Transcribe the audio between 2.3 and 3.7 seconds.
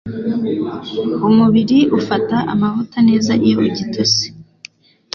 amavuta neza iyo